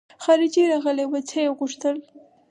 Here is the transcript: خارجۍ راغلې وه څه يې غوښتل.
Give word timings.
خارجۍ 0.23 0.63
راغلې 0.71 1.05
وه 1.07 1.19
څه 1.29 1.37
يې 1.45 1.49
غوښتل. 1.57 1.97